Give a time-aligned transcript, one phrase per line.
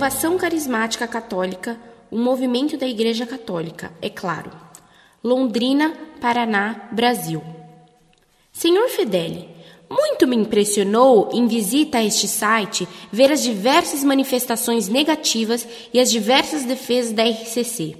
[0.00, 1.78] Renovação Carismática Católica,
[2.10, 4.50] o movimento da Igreja Católica, é claro.
[5.22, 7.42] Londrina, Paraná, Brasil.
[8.50, 9.46] Senhor Fedeli,
[9.90, 16.10] muito me impressionou em visita a este site ver as diversas manifestações negativas e as
[16.10, 17.94] diversas defesas da RCC.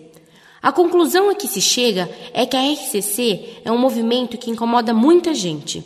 [0.62, 4.94] A conclusão a que se chega é que a RCC é um movimento que incomoda
[4.94, 5.84] muita gente.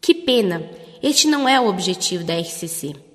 [0.00, 0.68] Que pena,
[1.00, 3.05] este não é o objetivo da RCC.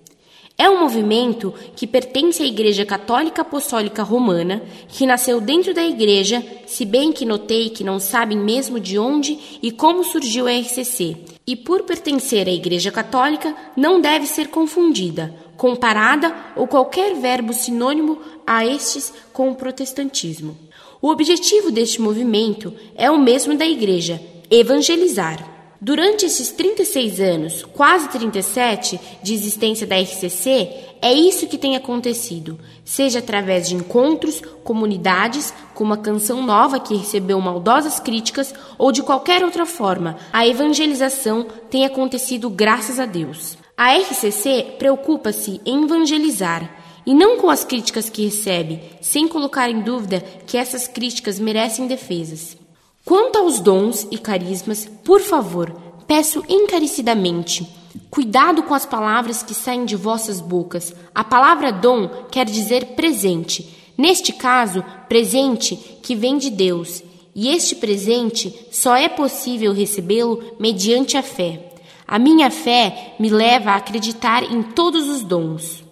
[0.62, 6.46] É um movimento que pertence à Igreja Católica Apostólica Romana, que nasceu dentro da igreja,
[6.68, 11.18] se bem que notei que não sabem mesmo de onde e como surgiu a RCC.
[11.48, 18.20] E por pertencer à Igreja Católica, não deve ser confundida, comparada ou qualquer verbo sinônimo
[18.46, 20.56] a estes com o protestantismo.
[21.02, 25.51] O objetivo deste movimento é o mesmo da Igreja: evangelizar.
[25.84, 30.70] Durante esses 36 anos, quase 37, de existência da RCC,
[31.02, 36.96] é isso que tem acontecido, seja através de encontros, comunidades, com uma canção nova que
[36.96, 43.58] recebeu maldosas críticas ou de qualquer outra forma, a evangelização tem acontecido graças a Deus.
[43.76, 49.82] A RCC preocupa-se em evangelizar e não com as críticas que recebe, sem colocar em
[49.82, 52.61] dúvida que essas críticas merecem defesas.
[53.04, 55.72] Quanto aos dons e carismas, por favor,
[56.08, 57.68] peço encarecidamente,
[58.10, 60.94] cuidado com as palavras que saem de vossas bocas.
[61.14, 63.94] A palavra dom quer dizer presente.
[63.98, 67.04] Neste caso, presente que vem de Deus.
[67.34, 71.72] E este presente só é possível recebê-lo mediante a fé.
[72.08, 75.84] A minha fé me leva a acreditar em todos os dons.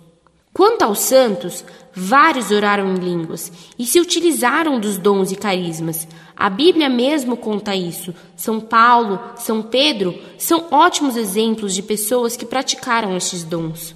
[0.53, 6.07] Quanto aos santos, vários oraram em línguas e se utilizaram dos dons e carismas.
[6.35, 8.13] A Bíblia mesmo conta isso.
[8.35, 13.95] São Paulo, São Pedro são ótimos exemplos de pessoas que praticaram estes dons.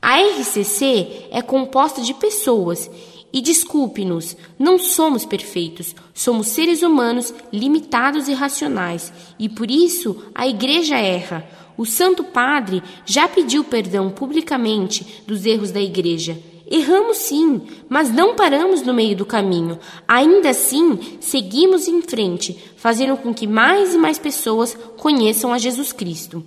[0.00, 2.90] A RCC é composta de pessoas
[3.32, 10.46] e desculpe-nos, não somos perfeitos, somos seres humanos limitados e racionais, e por isso a
[10.46, 11.46] Igreja erra.
[11.76, 16.38] O Santo Padre já pediu perdão publicamente dos erros da Igreja.
[16.68, 19.78] Erramos sim, mas não paramos no meio do caminho.
[20.08, 25.92] Ainda assim, seguimos em frente, fazendo com que mais e mais pessoas conheçam a Jesus
[25.92, 26.44] Cristo.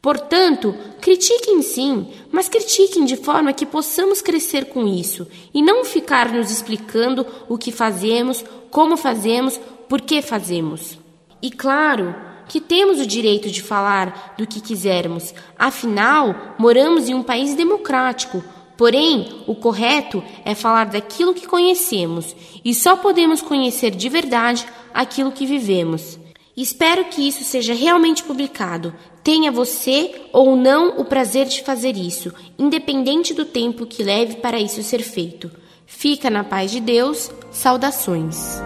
[0.00, 6.32] Portanto, critiquem sim, mas critiquem de forma que possamos crescer com isso e não ficar
[6.32, 9.60] nos explicando o que fazemos, como fazemos,
[9.90, 10.98] por que fazemos.
[11.42, 12.14] E claro,
[12.50, 18.42] que temos o direito de falar do que quisermos, afinal, moramos em um país democrático.
[18.76, 22.34] Porém, o correto é falar daquilo que conhecemos
[22.64, 26.18] e só podemos conhecer de verdade aquilo que vivemos.
[26.56, 28.92] Espero que isso seja realmente publicado.
[29.22, 34.58] Tenha você ou não o prazer de fazer isso, independente do tempo que leve para
[34.58, 35.48] isso ser feito.
[35.86, 37.30] Fica na paz de Deus.
[37.52, 38.60] Saudações.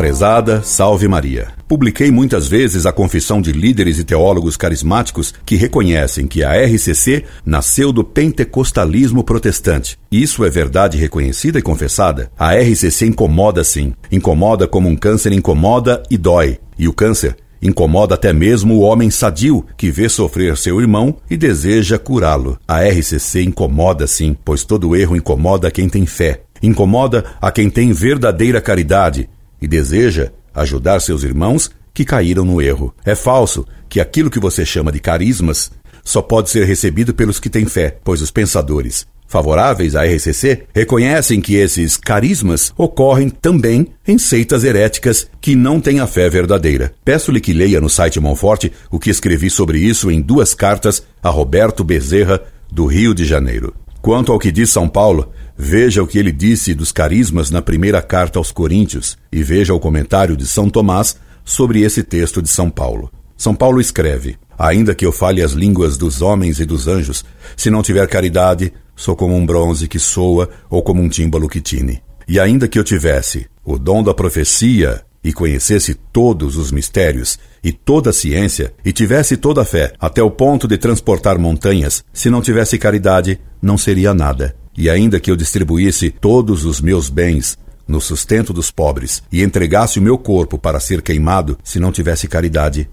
[0.00, 1.48] Prezada, salve Maria.
[1.68, 7.26] Publiquei muitas vezes a confissão de líderes e teólogos carismáticos que reconhecem que a RCC
[7.44, 9.98] nasceu do pentecostalismo protestante.
[10.10, 12.32] Isso é verdade reconhecida e confessada.
[12.38, 13.92] A RCC incomoda sim.
[14.10, 16.58] Incomoda como um câncer incomoda e dói.
[16.78, 21.36] E o câncer Incomoda até mesmo o homem sadio que vê sofrer seu irmão e
[21.36, 22.58] deseja curá-lo.
[22.66, 26.40] A RCC incomoda sim, pois todo erro incomoda quem tem fé.
[26.62, 29.28] Incomoda a quem tem verdadeira caridade
[29.60, 32.94] e deseja ajudar seus irmãos que caíram no erro.
[33.04, 35.70] É falso que aquilo que você chama de carismas
[36.04, 41.40] só pode ser recebido pelos que têm fé, pois os pensadores favoráveis à RCC reconhecem
[41.40, 46.92] que esses carismas ocorrem também em seitas heréticas que não têm a fé verdadeira.
[47.04, 51.30] Peço-lhe que leia no site Monforte o que escrevi sobre isso em duas cartas a
[51.30, 52.42] Roberto Bezerra,
[52.72, 53.72] do Rio de Janeiro.
[54.02, 58.00] Quanto ao que diz São Paulo, veja o que ele disse dos carismas na primeira
[58.00, 62.70] carta aos Coríntios e veja o comentário de São Tomás sobre esse texto de São
[62.70, 63.12] Paulo.
[63.36, 67.24] São Paulo escreve: Ainda que eu fale as línguas dos homens e dos anjos,
[67.54, 71.60] se não tiver caridade, sou como um bronze que soa ou como um tímbalo que
[71.60, 72.02] tine.
[72.26, 77.72] E ainda que eu tivesse o dom da profecia e conhecesse todos os mistérios e
[77.72, 82.30] toda a ciência, e tivesse toda a fé, até o ponto de transportar montanhas, se
[82.30, 84.56] não tivesse caridade, não seria nada.
[84.76, 89.98] E ainda que eu distribuísse todos os meus bens no sustento dos pobres e entregasse
[89.98, 92.88] o meu corpo para ser queimado, se não tivesse caridade,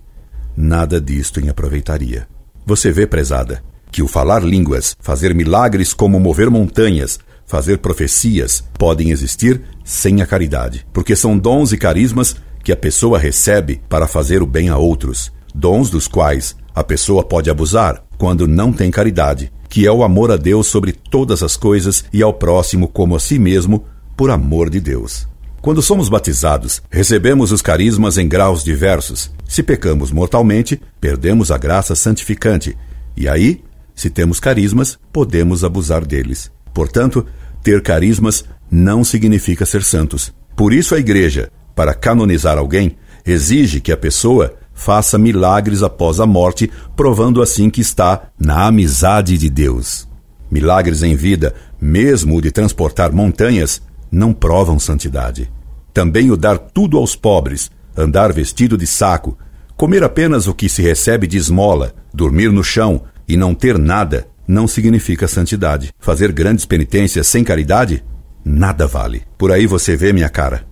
[0.55, 2.27] nada disto em aproveitaria.
[2.65, 9.09] Você vê, prezada, que o falar línguas, fazer milagres como mover montanhas, fazer profecias podem
[9.09, 14.43] existir sem a caridade, porque são dons e carismas que a pessoa recebe para fazer
[14.43, 19.51] o bem a outros, dons dos quais a pessoa pode abusar, quando não tem caridade,
[19.69, 23.19] que é o amor a Deus sobre todas as coisas e ao próximo como a
[23.19, 23.85] si mesmo,
[24.15, 25.27] por amor de Deus.
[25.61, 29.31] Quando somos batizados, recebemos os carismas em graus diversos.
[29.47, 32.77] Se pecamos mortalmente, perdemos a graça santificante.
[33.15, 33.63] E aí,
[33.95, 36.51] se temos carismas, podemos abusar deles.
[36.77, 37.25] Portanto,
[37.63, 40.31] ter carismas não significa ser santos.
[40.55, 42.95] Por isso, a Igreja, para canonizar alguém,
[43.25, 49.39] exige que a pessoa faça milagres após a morte, provando assim que está na amizade
[49.39, 50.07] de Deus.
[50.51, 53.81] Milagres em vida, mesmo o de transportar montanhas,
[54.11, 55.51] não provam santidade.
[55.91, 59.35] Também o dar tudo aos pobres, andar vestido de saco,
[59.75, 64.27] comer apenas o que se recebe de esmola, dormir no chão e não ter nada,
[64.47, 65.91] não significa santidade.
[65.99, 68.03] Fazer grandes penitências sem caridade,
[68.43, 69.23] nada vale.
[69.37, 70.65] Por aí você vê, minha cara,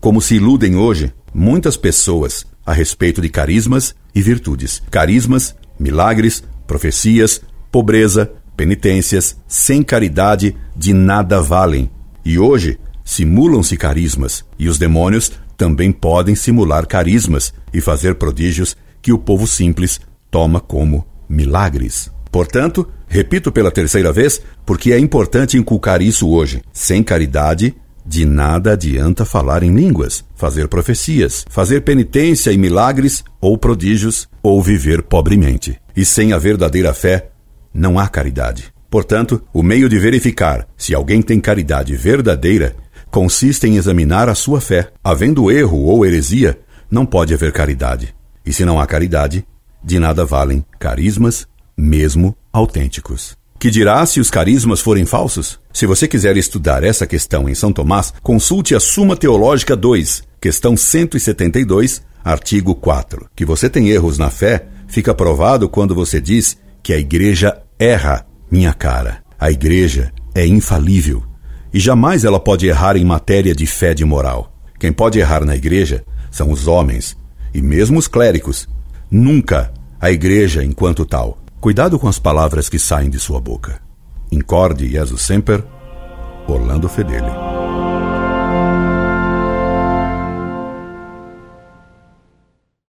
[0.00, 4.82] como se iludem hoje muitas pessoas a respeito de carismas e virtudes.
[4.90, 7.40] Carismas, milagres, profecias,
[7.70, 11.90] pobreza, penitências, sem caridade, de nada valem.
[12.24, 19.12] E hoje, simulam-se carismas, e os demônios também podem simular carismas e fazer prodígios que
[19.12, 20.00] o povo simples
[20.30, 22.10] toma como milagres.
[22.32, 26.62] Portanto, repito pela terceira vez, porque é importante inculcar isso hoje.
[26.72, 27.76] Sem caridade,
[28.06, 34.62] de nada adianta falar em línguas, fazer profecias, fazer penitência e milagres ou prodígios, ou
[34.62, 35.78] viver pobremente.
[35.94, 37.28] E sem a verdadeira fé,
[37.72, 38.72] não há caridade.
[38.90, 42.74] Portanto, o meio de verificar se alguém tem caridade verdadeira
[43.10, 44.88] consiste em examinar a sua fé.
[45.04, 46.58] Havendo erro ou heresia,
[46.90, 48.14] não pode haver caridade.
[48.44, 49.46] E se não há caridade,
[49.84, 51.46] de nada valem carismas,
[51.76, 53.36] mesmo autênticos.
[53.58, 55.58] Que dirá se os carismas forem falsos?
[55.72, 60.76] Se você quiser estudar essa questão em São Tomás, consulte a Suma Teológica 2, questão
[60.76, 63.28] 172, artigo 4.
[63.36, 68.26] Que você tem erros na fé fica provado quando você diz que a igreja erra
[68.50, 71.22] minha cara, a igreja é infalível
[71.72, 74.52] e jamais ela pode errar em matéria de fé de moral.
[74.78, 77.16] Quem pode errar na igreja são os homens
[77.54, 78.68] e mesmo os clérigos.
[79.10, 81.38] Nunca a igreja enquanto tal.
[81.62, 83.80] Cuidado com as palavras que saem de sua boca.
[84.32, 85.62] Incorde Jesus Semper,
[86.48, 87.61] Orlando Fedeli.